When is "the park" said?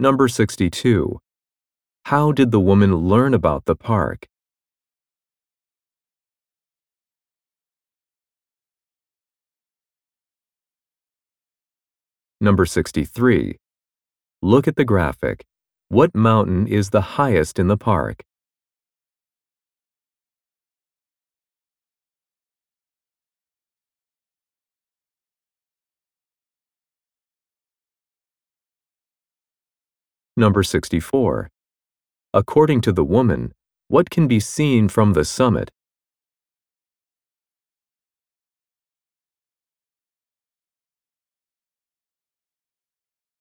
3.66-4.26, 17.68-18.22